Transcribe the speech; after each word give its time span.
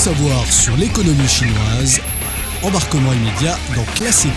savoir 0.00 0.46
sur 0.46 0.74
l'économie 0.78 1.28
chinoise, 1.28 2.00
embarquement 2.62 3.12
immédiat 3.12 3.54
dans 3.76 3.84
Classico. 3.96 4.32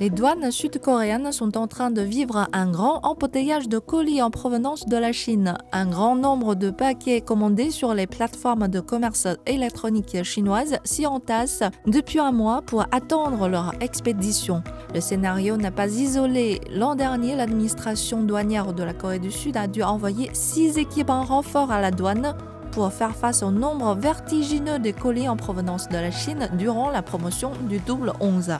Les 0.00 0.08
douanes 0.08 0.50
sud-coréennes 0.50 1.30
sont 1.32 1.58
en 1.58 1.66
train 1.66 1.90
de 1.90 2.00
vivre 2.00 2.48
un 2.54 2.70
grand 2.70 3.00
embouteillage 3.02 3.68
de 3.68 3.78
colis 3.78 4.22
en 4.22 4.30
provenance 4.30 4.86
de 4.86 4.96
la 4.96 5.12
Chine. 5.12 5.58
Un 5.70 5.84
grand 5.84 6.16
nombre 6.16 6.54
de 6.54 6.70
paquets 6.70 7.20
commandés 7.20 7.70
sur 7.70 7.92
les 7.92 8.06
plateformes 8.06 8.68
de 8.68 8.80
commerce 8.80 9.28
électronique 9.44 10.24
chinoises 10.24 10.78
s'y 10.82 11.06
entassent 11.06 11.64
depuis 11.86 12.20
un 12.20 12.32
mois 12.32 12.62
pour 12.62 12.86
attendre 12.90 13.48
leur 13.48 13.74
expédition. 13.82 14.62
Le 14.94 15.02
scénario 15.02 15.58
n'est 15.58 15.70
pas 15.70 15.88
isolé. 15.88 16.62
L'an 16.70 16.94
dernier, 16.94 17.36
l'administration 17.36 18.22
douanière 18.22 18.72
de 18.72 18.82
la 18.82 18.94
Corée 18.94 19.18
du 19.18 19.30
Sud 19.30 19.58
a 19.58 19.66
dû 19.66 19.82
envoyer 19.82 20.30
six 20.32 20.78
équipes 20.78 21.10
en 21.10 21.24
renfort 21.24 21.70
à 21.70 21.82
la 21.82 21.90
douane 21.90 22.34
pour 22.70 22.92
faire 22.92 23.14
face 23.14 23.42
au 23.42 23.50
nombre 23.50 23.94
vertigineux 23.94 24.78
de 24.78 24.90
colis 24.90 25.28
en 25.28 25.36
provenance 25.36 25.88
de 25.88 25.96
la 25.96 26.10
Chine 26.10 26.48
durant 26.54 26.90
la 26.90 27.02
promotion 27.02 27.52
du 27.68 27.78
double 27.78 28.12
11. 28.20 28.58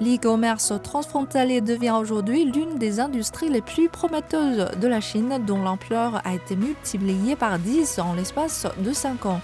L'e-commerce 0.00 0.72
transfrontalier 0.82 1.60
devient 1.60 1.96
aujourd'hui 2.00 2.44
l'une 2.44 2.78
des 2.78 3.00
industries 3.00 3.48
les 3.48 3.62
plus 3.62 3.88
prometteuses 3.88 4.70
de 4.80 4.88
la 4.88 5.00
Chine 5.00 5.40
dont 5.46 5.62
l'ampleur 5.62 6.20
a 6.24 6.34
été 6.34 6.56
multipliée 6.56 7.36
par 7.36 7.58
10 7.58 7.98
en 8.00 8.14
l'espace 8.14 8.66
de 8.78 8.92
5 8.92 9.26
ans. 9.26 9.40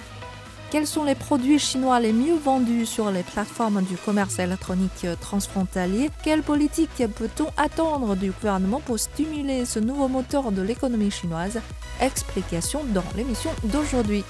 Quels 0.70 0.87
sont 0.87 1.02
les 1.02 1.16
produits 1.16 1.59
chinois 1.59 1.98
les 1.98 2.12
mieux 2.12 2.37
vendus 2.37 2.87
sur 2.87 3.10
les 3.10 3.24
plateformes 3.24 3.83
du 3.83 3.97
commerce 3.97 4.38
électronique 4.38 5.05
transfrontalier? 5.20 6.10
Quelle 6.23 6.43
politique 6.43 7.02
peut-on 7.16 7.48
attendre 7.56 8.15
du 8.15 8.30
gouvernement 8.30 8.79
pour 8.79 9.01
stimuler 9.01 9.65
ce 9.65 9.80
nouveau 9.80 10.06
moteur 10.06 10.52
de 10.52 10.62
l'économie 10.62 11.10
chinoise? 11.10 11.60
Explication 12.01 12.85
dans 12.95 13.02
l'émission 13.16 13.51
d'aujourd'hui. 13.65 14.23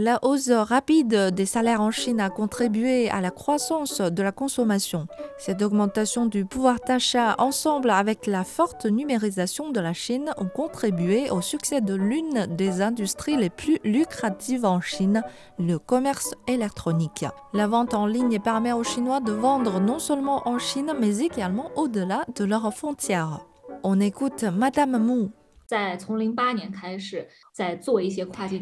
La 0.00 0.20
hausse 0.22 0.48
rapide 0.52 1.34
des 1.34 1.44
salaires 1.44 1.80
en 1.80 1.90
Chine 1.90 2.20
a 2.20 2.30
contribué 2.30 3.10
à 3.10 3.20
la 3.20 3.32
croissance 3.32 4.00
de 4.00 4.22
la 4.22 4.30
consommation. 4.30 5.08
Cette 5.38 5.60
augmentation 5.60 6.26
du 6.26 6.44
pouvoir 6.44 6.76
d'achat, 6.86 7.34
ensemble 7.38 7.90
avec 7.90 8.28
la 8.28 8.44
forte 8.44 8.86
numérisation 8.86 9.72
de 9.72 9.80
la 9.80 9.94
Chine, 9.94 10.30
ont 10.36 10.46
contribué 10.46 11.32
au 11.32 11.40
succès 11.40 11.80
de 11.80 11.94
l'une 11.94 12.46
des 12.46 12.80
industries 12.80 13.36
les 13.36 13.50
plus 13.50 13.80
lucratives 13.82 14.64
en 14.64 14.80
Chine, 14.80 15.24
le 15.58 15.80
commerce 15.80 16.32
électronique. 16.46 17.24
La 17.52 17.66
vente 17.66 17.92
en 17.92 18.06
ligne 18.06 18.38
permet 18.38 18.72
aux 18.72 18.84
Chinois 18.84 19.18
de 19.18 19.32
vendre 19.32 19.80
non 19.80 19.98
seulement 19.98 20.46
en 20.46 20.60
Chine, 20.60 20.92
mais 21.00 21.18
également 21.18 21.72
au-delà 21.74 22.24
de 22.36 22.44
leurs 22.44 22.72
frontières. 22.72 23.40
On 23.82 23.98
écoute 23.98 24.44
Madame 24.44 24.96
Mu, 25.04 25.30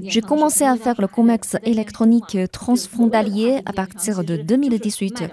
j'ai 0.02 0.20
commencé 0.22 0.64
à 0.64 0.76
faire 0.76 1.00
le 1.00 1.06
commerce 1.06 1.56
électronique 1.62 2.36
transfrontalier 2.50 3.60
à 3.64 3.72
partir 3.72 4.24
de 4.24 4.36
2018, 4.36 5.24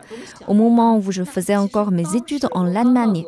au 0.48 0.54
moment 0.54 0.98
où 0.98 1.12
je 1.12 1.24
faisais 1.24 1.56
encore 1.56 1.92
mes 1.92 2.16
études 2.16 2.48
en 2.52 2.76
Allemagne. 2.76 3.26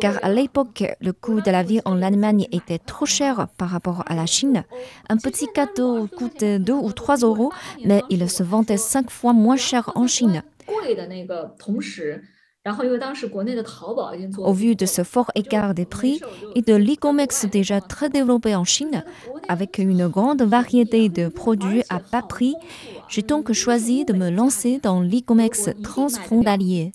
Car 0.00 0.18
à 0.22 0.32
l'époque, 0.32 0.84
le 1.00 1.12
coût 1.12 1.40
de 1.40 1.50
la 1.50 1.62
vie 1.62 1.80
en 1.84 2.02
Allemagne 2.02 2.46
était 2.52 2.78
trop 2.78 3.06
cher 3.06 3.48
par 3.58 3.70
rapport 3.70 4.02
à 4.06 4.14
la 4.14 4.26
Chine. 4.26 4.64
Un 5.08 5.16
petit 5.16 5.46
cadeau 5.52 6.06
coûte 6.08 6.44
2 6.44 6.72
ou 6.72 6.92
3 6.92 7.18
euros, 7.18 7.52
mais 7.84 8.02
il 8.08 8.28
se 8.28 8.42
vendait 8.42 8.76
5 8.76 9.10
fois 9.10 9.32
moins 9.32 9.56
cher 9.56 9.90
en 9.94 10.06
Chine. 10.06 10.42
Au 14.38 14.52
vu 14.52 14.76
de 14.76 14.84
ce 14.84 15.02
fort 15.02 15.30
écart 15.34 15.72
des 15.72 15.86
prix 15.86 16.20
et 16.54 16.60
de 16.60 16.74
l'e-commerce 16.74 17.46
déjà 17.46 17.80
très 17.80 18.10
développé 18.10 18.54
en 18.54 18.64
Chine, 18.64 19.02
avec 19.48 19.78
une 19.78 20.08
grande 20.08 20.42
variété 20.42 21.08
de 21.08 21.28
produits 21.28 21.82
à 21.88 22.00
bas 22.12 22.20
prix, 22.20 22.54
j'ai 23.08 23.22
donc 23.22 23.50
choisi 23.52 24.04
de 24.04 24.12
me 24.12 24.28
lancer 24.28 24.78
dans 24.78 25.00
l'e-commerce 25.00 25.70
transfrontalier. 25.82 26.92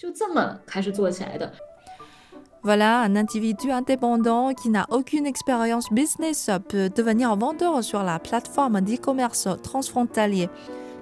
Voilà, 2.62 3.02
un 3.02 3.16
individu 3.16 3.72
indépendant 3.72 4.54
qui 4.54 4.70
n'a 4.70 4.86
aucune 4.92 5.26
expérience 5.26 5.92
business 5.92 6.52
peut 6.70 6.90
devenir 6.90 7.36
vendeur 7.38 7.84
sur 7.84 8.04
la 8.04 8.20
plateforme 8.20 8.82
d'e-commerce 8.82 9.48
transfrontalier. 9.64 10.48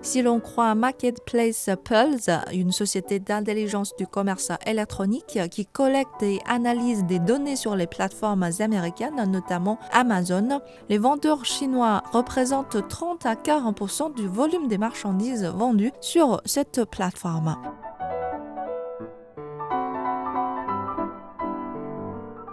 Si 0.03 0.21
l'on 0.21 0.41
croit 0.41 0.75
Marketplace 0.75 1.69
Pulse, 1.85 2.29
une 2.51 2.73
société 2.73 3.19
d'intelligence 3.21 3.95
du 3.95 4.05
commerce 4.05 4.51
électronique 4.67 5.39
qui 5.49 5.65
collecte 5.65 6.21
et 6.21 6.41
analyse 6.45 7.05
des 7.05 7.19
données 7.19 7.55
sur 7.55 7.77
les 7.77 7.87
plateformes 7.87 8.49
américaines, 8.59 9.23
notamment 9.31 9.79
Amazon, 9.93 10.59
les 10.89 10.97
vendeurs 10.97 11.45
chinois 11.45 12.03
représentent 12.11 12.85
30 12.85 13.25
à 13.25 13.35
40% 13.35 14.13
du 14.13 14.27
volume 14.27 14.67
des 14.67 14.77
marchandises 14.77 15.45
vendues 15.45 15.93
sur 16.01 16.41
cette 16.43 16.83
plateforme. 16.83 17.55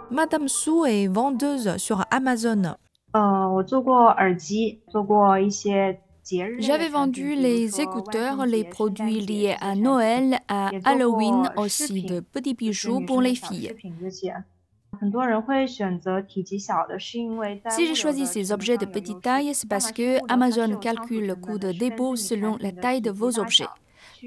Madame 0.09 0.47
Su 0.47 0.85
est 0.87 1.07
vendeuse 1.07 1.75
sur 1.75 2.05
Amazon. 2.11 2.75
J'avais 6.59 6.89
vendu 6.89 7.35
les 7.35 7.81
écouteurs, 7.81 8.45
les 8.45 8.63
produits 8.63 9.21
liés 9.21 9.55
à 9.59 9.75
Noël, 9.75 10.39
à 10.47 10.71
Halloween, 10.85 11.49
aussi 11.57 12.03
de 12.03 12.19
petits 12.19 12.53
bijoux 12.53 13.05
pour 13.05 13.21
les 13.21 13.35
filles. 13.35 13.73
Si 17.69 17.87
j'ai 17.87 17.95
choisi 17.95 18.27
ces 18.27 18.51
objets 18.51 18.77
de 18.77 18.85
petite 18.85 19.21
taille, 19.21 19.53
c'est 19.53 19.69
parce 19.69 19.91
que 19.91 20.19
Amazon 20.31 20.75
calcule 20.77 21.27
le 21.27 21.35
coût 21.35 21.57
de 21.57 21.71
dépôt 21.71 22.15
selon 22.15 22.57
la 22.59 22.71
taille 22.71 23.01
de 23.01 23.11
vos 23.11 23.39
objets. 23.39 23.67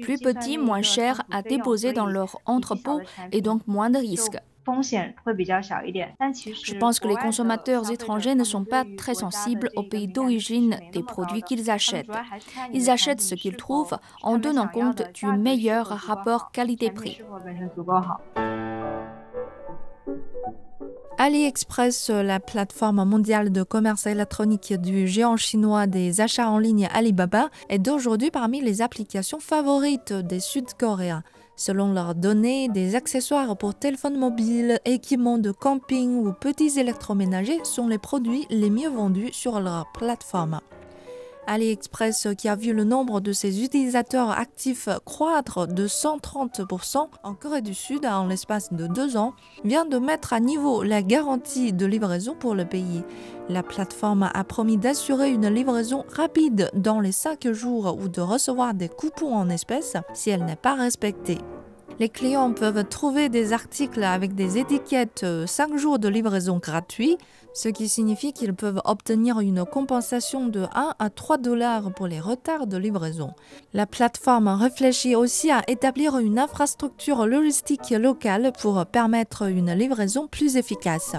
Plus 0.01 0.17
petits, 0.17 0.57
moins 0.57 0.81
chers 0.81 1.21
à 1.31 1.41
déposer 1.41 1.93
dans 1.93 2.07
leur 2.07 2.37
entrepôt 2.45 2.99
et 3.31 3.41
donc 3.41 3.65
moins 3.67 3.89
de 3.89 3.99
risques. 3.99 4.37
Je 6.63 6.77
pense 6.77 6.99
que 6.99 7.07
les 7.07 7.15
consommateurs 7.15 7.91
étrangers 7.91 8.35
ne 8.35 8.43
sont 8.43 8.65
pas 8.65 8.83
très 8.97 9.13
sensibles 9.13 9.69
au 9.75 9.83
pays 9.83 10.07
d'origine 10.07 10.79
des 10.91 11.03
produits 11.03 11.41
qu'ils 11.41 11.69
achètent. 11.69 12.09
Ils 12.73 12.89
achètent 12.89 13.21
ce 13.21 13.35
qu'ils 13.35 13.55
trouvent 13.55 13.97
en 14.23 14.37
donnant 14.37 14.67
compte 14.67 15.03
du 15.13 15.27
meilleur 15.27 15.87
rapport 15.87 16.51
qualité-prix. 16.51 17.21
AliExpress, 21.17 22.09
la 22.09 22.41
plateforme 22.41 23.05
mondiale 23.05 23.51
de 23.51 23.63
commerce 23.63 24.05
électronique 24.05 24.73
du 24.73 25.07
géant 25.07 25.37
chinois 25.37 25.87
des 25.87 26.19
achats 26.19 26.49
en 26.49 26.59
ligne 26.59 26.89
Alibaba, 26.93 27.49
est 27.69 27.79
d'aujourd'hui 27.79 28.31
parmi 28.31 28.59
les 28.59 28.81
applications 28.81 29.39
favorites 29.39 30.11
des 30.11 30.41
Sud-Coréens. 30.41 31.23
Selon 31.57 31.93
leurs 31.93 32.15
données, 32.15 32.67
des 32.67 32.95
accessoires 32.95 33.55
pour 33.57 33.75
téléphone 33.75 34.17
mobile, 34.17 34.79
équipements 34.83 35.37
de 35.37 35.51
camping 35.51 36.15
ou 36.15 36.33
petits 36.33 36.79
électroménagers 36.79 37.63
sont 37.63 37.87
les 37.87 37.97
produits 37.97 38.45
les 38.49 38.69
mieux 38.69 38.89
vendus 38.89 39.31
sur 39.31 39.59
leur 39.61 39.89
plateforme. 39.93 40.59
AliExpress, 41.47 42.27
qui 42.37 42.47
a 42.47 42.55
vu 42.55 42.73
le 42.73 42.83
nombre 42.83 43.21
de 43.21 43.31
ses 43.31 43.63
utilisateurs 43.63 44.31
actifs 44.31 44.89
croître 45.05 45.67
de 45.67 45.87
130% 45.87 47.07
en 47.23 47.33
Corée 47.33 47.61
du 47.61 47.73
Sud 47.73 48.05
en 48.05 48.27
l'espace 48.27 48.73
de 48.73 48.87
deux 48.87 49.17
ans, 49.17 49.33
vient 49.63 49.85
de 49.85 49.97
mettre 49.97 50.33
à 50.33 50.39
niveau 50.39 50.83
la 50.83 51.01
garantie 51.01 51.73
de 51.73 51.85
livraison 51.85 52.35
pour 52.35 52.55
le 52.55 52.65
pays. 52.65 53.03
La 53.49 53.63
plateforme 53.63 54.29
a 54.33 54.43
promis 54.43 54.77
d'assurer 54.77 55.31
une 55.31 55.47
livraison 55.47 56.03
rapide 56.13 56.71
dans 56.73 56.99
les 56.99 57.11
5 57.11 57.51
jours 57.51 57.97
ou 57.99 58.07
de 58.07 58.21
recevoir 58.21 58.73
des 58.73 58.89
coupons 58.89 59.35
en 59.35 59.49
espèces 59.49 59.97
si 60.13 60.29
elle 60.29 60.45
n'est 60.45 60.55
pas 60.55 60.75
respectée. 60.75 61.37
Les 61.97 62.09
clients 62.09 62.51
peuvent 62.51 62.83
trouver 62.83 63.29
des 63.29 63.53
articles 63.53 64.03
avec 64.03 64.35
des 64.35 64.57
étiquettes 64.57 65.25
5 65.45 65.71
euh, 65.71 65.77
jours 65.77 65.97
de 65.97 66.09
livraison 66.09 66.57
gratuit, 66.57 67.17
ce 67.53 67.69
qui 67.69 67.87
signifie 67.87 68.33
qu'ils 68.33 68.53
peuvent 68.53 68.81
obtenir 68.83 69.39
une 69.39 69.63
compensation 69.63 70.47
de 70.47 70.65
1 70.73 70.95
à 70.99 71.09
3 71.09 71.37
dollars 71.37 71.93
pour 71.93 72.07
les 72.07 72.19
retards 72.19 72.67
de 72.67 72.75
livraison. 72.75 73.31
La 73.73 73.85
plateforme 73.85 74.49
réfléchit 74.49 75.15
aussi 75.15 75.51
à 75.51 75.61
établir 75.69 76.17
une 76.17 76.37
infrastructure 76.37 77.25
logistique 77.25 77.91
locale 77.91 78.51
pour 78.59 78.85
permettre 78.85 79.43
une 79.49 79.71
livraison 79.71 80.27
plus 80.27 80.57
efficace. 80.57 81.15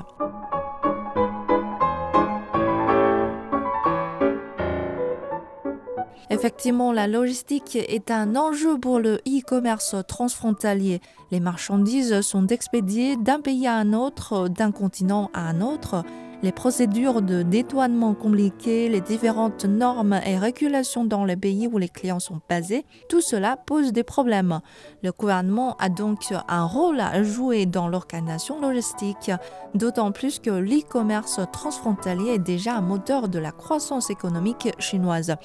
Effectivement, 6.28 6.92
la 6.92 7.06
logistique 7.06 7.76
est 7.76 8.10
un 8.10 8.34
enjeu 8.34 8.78
pour 8.78 8.98
le 8.98 9.20
e-commerce 9.28 9.94
transfrontalier. 10.08 11.00
Les 11.30 11.38
marchandises 11.38 12.20
sont 12.22 12.48
expédiées 12.48 13.16
d'un 13.16 13.40
pays 13.40 13.68
à 13.68 13.76
un 13.76 13.92
autre, 13.92 14.48
d'un 14.48 14.72
continent 14.72 15.30
à 15.34 15.48
un 15.48 15.60
autre. 15.60 16.02
Les 16.42 16.52
procédures 16.52 17.22
de 17.22 17.42
détoinement 17.42 18.12
compliquées, 18.14 18.88
les 18.88 19.00
différentes 19.00 19.64
normes 19.64 20.20
et 20.26 20.36
régulations 20.36 21.04
dans 21.04 21.24
les 21.24 21.36
pays 21.36 21.66
où 21.66 21.78
les 21.78 21.88
clients 21.88 22.20
sont 22.20 22.40
basés, 22.48 22.84
tout 23.08 23.22
cela 23.22 23.56
pose 23.56 23.92
des 23.92 24.02
problèmes. 24.02 24.60
Le 25.02 25.12
gouvernement 25.12 25.76
a 25.78 25.88
donc 25.88 26.34
un 26.48 26.64
rôle 26.64 27.00
à 27.00 27.22
jouer 27.22 27.66
dans 27.66 27.88
l'organisation 27.88 28.60
logistique, 28.60 29.30
d'autant 29.74 30.12
plus 30.12 30.40
que 30.40 30.50
l'e-commerce 30.50 31.40
transfrontalier 31.52 32.34
est 32.34 32.38
déjà 32.38 32.74
un 32.74 32.82
moteur 32.82 33.28
de 33.28 33.38
la 33.38 33.52
croissance 33.52 34.10
économique 34.10 34.74
chinoise. 34.78 35.36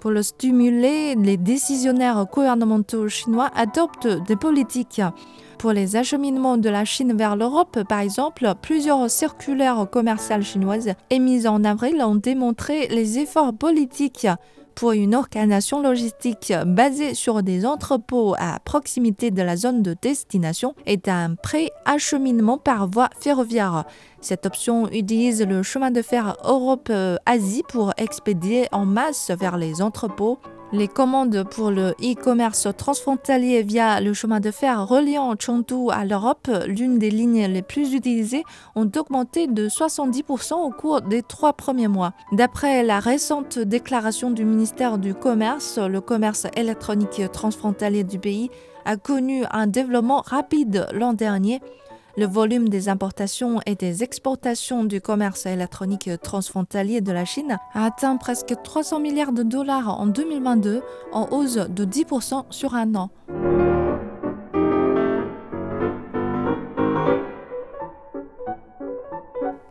Pour 0.00 0.12
le 0.12 0.22
stimuler, 0.22 1.14
les 1.14 1.36
décisionnaires 1.36 2.24
gouvernementaux 2.24 3.10
chinois 3.10 3.50
adoptent 3.54 4.08
des 4.26 4.34
politiques 4.34 5.02
pour 5.58 5.72
les 5.72 5.94
acheminements 5.94 6.56
de 6.56 6.70
la 6.70 6.86
Chine 6.86 7.14
vers 7.14 7.36
l'Europe, 7.36 7.80
par 7.86 8.00
exemple, 8.00 8.50
plusieurs 8.62 9.10
circulaires 9.10 9.86
commerciales 9.92 10.42
chinoises 10.42 10.94
émises 11.10 11.46
en 11.46 11.64
avril 11.64 12.02
ont 12.02 12.14
démontré 12.14 12.88
les 12.88 13.18
efforts 13.18 13.52
politiques 13.52 14.26
pour 14.74 14.92
une 14.92 15.14
organisation 15.14 15.82
logistique 15.82 16.54
basée 16.64 17.12
sur 17.12 17.42
des 17.42 17.66
entrepôts 17.66 18.34
à 18.38 18.58
proximité 18.60 19.30
de 19.30 19.42
la 19.42 19.56
zone 19.58 19.82
de 19.82 19.94
destination 20.00 20.74
et 20.86 20.98
un 21.08 21.34
pré-acheminement 21.34 22.56
par 22.56 22.86
voie 22.88 23.10
ferroviaire. 23.20 23.84
Cette 24.20 24.46
option 24.46 24.88
utilise 24.88 25.42
le 25.42 25.62
chemin 25.62 25.90
de 25.90 26.02
fer 26.02 26.36
Europe-Asie 26.44 27.62
pour 27.68 27.92
expédier 27.96 28.68
en 28.72 28.84
masse 28.84 29.30
vers 29.38 29.56
les 29.56 29.82
entrepôts 29.82 30.38
les 30.72 30.86
commandes 30.86 31.44
pour 31.50 31.70
le 31.72 31.90
e-commerce 32.00 32.68
transfrontalier 32.76 33.62
via 33.62 34.00
le 34.00 34.14
chemin 34.14 34.38
de 34.38 34.52
fer 34.52 34.86
reliant 34.86 35.34
Chengdu 35.36 35.90
à 35.90 36.04
l'Europe, 36.04 36.48
l'une 36.66 36.98
des 36.98 37.10
lignes 37.10 37.46
les 37.46 37.62
plus 37.62 37.92
utilisées, 37.92 38.44
ont 38.76 38.88
augmenté 38.96 39.48
de 39.48 39.68
70% 39.68 40.54
au 40.54 40.70
cours 40.70 41.02
des 41.02 41.22
trois 41.22 41.54
premiers 41.54 41.88
mois. 41.88 42.12
D'après 42.30 42.84
la 42.84 43.00
récente 43.00 43.58
déclaration 43.58 44.30
du 44.30 44.44
ministère 44.44 44.98
du 44.98 45.12
Commerce, 45.12 45.78
le 45.78 46.00
commerce 46.00 46.46
électronique 46.56 47.22
transfrontalier 47.32 48.04
du 48.04 48.20
pays 48.20 48.48
a 48.84 48.96
connu 48.96 49.42
un 49.50 49.66
développement 49.66 50.22
rapide 50.24 50.86
l'an 50.92 51.14
dernier 51.14 51.60
le 52.20 52.26
volume 52.26 52.68
des 52.68 52.90
importations 52.90 53.60
et 53.64 53.74
des 53.74 54.02
exportations 54.02 54.84
du 54.84 55.00
commerce 55.00 55.46
électronique 55.46 56.10
transfrontalier 56.22 57.00
de 57.00 57.12
la 57.12 57.24
Chine 57.24 57.56
a 57.72 57.86
atteint 57.86 58.18
presque 58.18 58.54
300 58.62 59.00
milliards 59.00 59.32
de 59.32 59.42
dollars 59.42 59.98
en 59.98 60.06
2022, 60.06 60.82
en 61.12 61.28
hausse 61.30 61.54
de 61.54 61.84
10% 61.86 62.44
sur 62.50 62.74
un 62.74 62.94
an. 62.94 63.10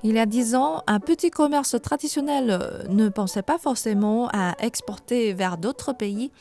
Il 0.02 0.16
y 0.16 0.20
a 0.20 0.26
dix 0.26 0.56
ans, 0.56 0.82
un 0.88 1.00
petit 1.00 1.30
commerce 1.30 1.76
traditionnel 1.80 2.88
ne 2.90 3.10
pensait 3.10 3.44
pas 3.44 3.60
forcément 3.60 4.28
à 4.34 4.56
exporter 4.60 5.34
vers 5.34 5.60
d'autres 5.60 5.94
pays 5.94 6.32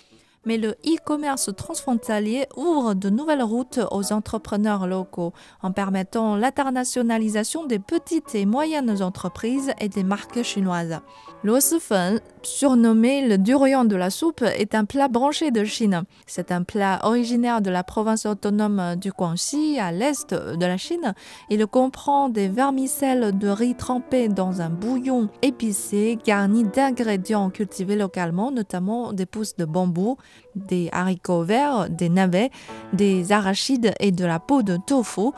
mais 0.44 0.58
le 0.58 0.70
e-commerce 0.87 1.50
transfrontalier 1.55 2.46
ouvre 2.56 2.94
de 2.94 3.11
nouvelles 3.11 3.43
routes 3.43 3.81
aux 3.90 4.12
entrepreneurs 4.12 4.87
locaux 4.87 5.32
en 5.62 5.73
permettant 5.73 6.37
l'internationalisation 6.37 7.67
des 7.67 7.79
petites 7.79 8.35
et 8.35 8.46
moyennes 8.46 9.02
entreprises 9.02 9.73
et 9.81 9.88
des 9.88 10.05
marques 10.05 10.43
chinoises. 10.43 11.00
L'Ossifen, 11.44 12.20
surnommé 12.43 13.29
le 13.29 13.38
durian 13.38 13.85
de 13.85 13.94
la 13.94 14.11
soupe, 14.11 14.43
est 14.43 14.75
un 14.75 14.85
plat 14.85 15.06
branché 15.06 15.52
de 15.52 15.64
Chine. 15.64 16.02
C'est 16.26 16.50
un 16.50 16.64
plat 16.64 16.99
originaire 17.05 17.61
de 17.61 17.70
la 17.70 17.85
province 17.85 18.26
autonome 18.26 18.96
du 18.96 19.12
Guangxi, 19.12 19.79
à 19.79 19.93
l'est 19.93 20.35
de 20.35 20.67
la 20.67 20.76
Chine. 20.76 21.14
Il 21.49 21.64
comprend 21.67 22.29
des 22.29 22.49
vermicelles 22.49 23.38
de 23.38 23.49
riz 23.49 23.76
trempés 23.76 24.29
dans 24.29 24.61
un 24.61 24.69
bouillon 24.69 25.29
épicé 25.43 26.19
garni 26.25 26.64
d'ingrédients 26.64 27.50
cultivés 27.50 27.96
localement, 27.96 28.50
notamment 28.50 29.12
des 29.12 29.26
pousses 29.26 29.56
de 29.56 29.64
bambou, 29.64 30.17
des 30.54 30.88
haricots 30.92 31.42
verts, 31.42 31.88
des 31.90 32.08
navets, 32.08 32.50
des 32.92 33.32
arachides 33.32 33.92
et 34.00 34.12
de 34.12 34.25
la 34.25 34.38
peau 34.38 34.62
de 34.62 34.76
tofu. 34.86 35.30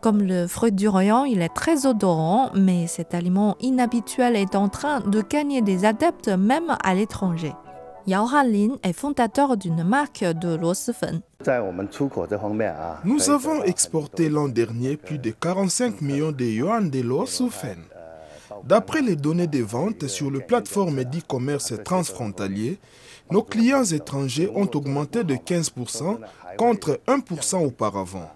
Comme 0.00 0.22
le 0.22 0.46
fruit 0.46 0.72
du 0.72 0.86
royaume, 0.86 1.26
il 1.26 1.40
est 1.40 1.54
très 1.54 1.86
odorant, 1.86 2.50
mais 2.54 2.86
cet 2.86 3.14
aliment 3.14 3.56
inhabituel 3.60 4.36
est 4.36 4.54
en 4.54 4.68
train 4.68 5.00
de 5.00 5.22
gagner 5.22 5.62
des 5.62 5.84
adeptes 5.86 6.28
même 6.28 6.76
à 6.82 6.94
l'étranger. 6.94 7.52
Yao 8.06 8.26
Hanlin 8.26 8.76
est 8.82 8.92
fondateur 8.92 9.56
d'une 9.56 9.82
marque 9.82 10.24
de 10.24 10.56
Luosifen. 10.56 11.22
Nous 13.04 13.30
avons 13.30 13.62
exporté 13.62 14.28
l'an 14.28 14.48
dernier 14.48 14.98
plus 14.98 15.16
de 15.16 15.30
45 15.30 16.02
millions 16.02 16.32
de 16.32 16.44
yuan 16.44 16.90
de 16.90 17.00
Luosifen. 17.00 17.78
D'après 18.64 19.00
les 19.00 19.16
données 19.16 19.46
de 19.46 19.62
vente 19.62 20.06
sur 20.06 20.30
le 20.30 20.40
plateforme 20.40 21.04
d'e-commerce 21.04 21.72
transfrontalier, 21.82 22.78
nos 23.30 23.42
clients 23.42 23.84
étrangers 23.84 24.50
ont 24.54 24.68
augmenté 24.74 25.24
de 25.24 25.34
15% 25.34 26.18
contre 26.56 27.00
1% 27.06 27.64
auparavant. 27.64 28.30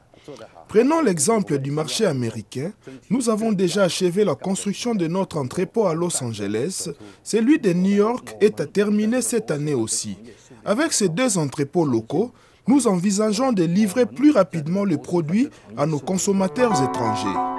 Prenons 0.69 1.01
l'exemple 1.01 1.59
du 1.59 1.71
marché 1.71 2.05
américain. 2.05 2.73
Nous 3.09 3.31
avons 3.31 3.53
déjà 3.53 3.85
achevé 3.85 4.25
la 4.25 4.35
construction 4.35 4.95
de 4.95 5.07
notre 5.07 5.39
entrepôt 5.39 5.87
à 5.87 5.95
Los 5.95 6.23
Angeles. 6.23 6.91
Celui 7.23 7.59
de 7.59 7.73
New 7.73 7.97
York 7.97 8.37
est 8.41 8.61
à 8.61 8.67
terminer 8.67 9.23
cette 9.23 9.51
année 9.51 9.75
aussi. 9.75 10.19
Avec 10.65 10.93
ces 10.93 11.09
deux 11.09 11.39
entrepôts 11.39 11.87
locaux, 11.87 12.33
nous 12.67 12.87
envisageons 12.87 13.53
de 13.53 13.65
livrer 13.65 14.05
plus 14.05 14.31
rapidement 14.31 14.85
le 14.85 14.99
produit 14.99 15.49
à 15.79 15.87
nos 15.87 15.99
consommateurs 15.99 16.83
étrangers. 16.83 17.58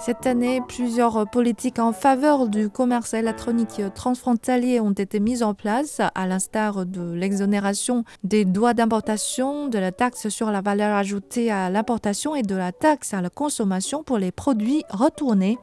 Cette 0.00 0.26
année, 0.26 0.62
plusieurs 0.68 1.28
politiques 1.28 1.80
en 1.80 1.92
faveur 1.92 2.48
du 2.48 2.70
commerce 2.70 3.14
électronique 3.14 3.82
transfrontalier 3.96 4.78
ont 4.78 4.92
été 4.92 5.18
mises 5.18 5.42
en 5.42 5.54
place, 5.54 6.00
à 6.14 6.26
l'instar 6.28 6.86
de 6.86 7.12
l'exonération 7.12 8.04
des 8.22 8.44
droits 8.44 8.74
d'importation, 8.74 9.66
de 9.68 9.78
la 9.78 9.90
taxe 9.90 10.28
sur 10.28 10.52
la 10.52 10.60
valeur 10.60 10.96
ajoutée 10.96 11.50
à 11.50 11.68
l'importation 11.68 12.36
et 12.36 12.42
de 12.42 12.54
la 12.54 12.70
taxe 12.70 13.12
à 13.12 13.20
la 13.20 13.28
consommation 13.28 14.04
pour 14.04 14.18
les 14.18 14.30
produits 14.30 14.84
retournés. 14.88 15.58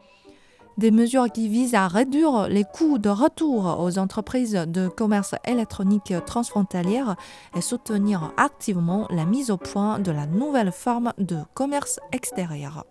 Des 0.78 0.92
mesures 0.92 1.32
qui 1.32 1.48
visent 1.48 1.74
à 1.74 1.88
réduire 1.88 2.50
les 2.50 2.66
coûts 2.66 2.98
de 2.98 3.08
retour 3.08 3.78
aux 3.80 3.98
entreprises 3.98 4.66
de 4.68 4.90
commerce 4.90 5.34
électronique 5.46 6.14
transfrontalière 6.26 7.16
et 7.56 7.62
soutenir 7.62 8.34
activement 8.36 9.08
la 9.10 9.24
mise 9.24 9.50
au 9.50 9.58
point 9.58 10.00
de 10.00 10.12
la 10.12 10.28
nouvelle 10.28 10.74
forme 10.74 11.14
de 11.18 11.38
commerce 11.54 12.02
extérieur. 12.12 12.86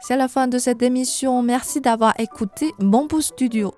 C'est 0.00 0.16
la 0.16 0.28
fin 0.28 0.48
de 0.48 0.58
cette 0.58 0.82
émission. 0.82 1.42
Merci 1.42 1.80
d'avoir 1.80 2.18
écouté 2.18 2.72
Bamboo 2.78 3.20
Studio. 3.20 3.72